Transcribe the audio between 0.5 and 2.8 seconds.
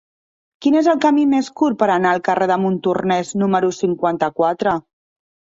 Quin és el camí més curt per anar al carrer de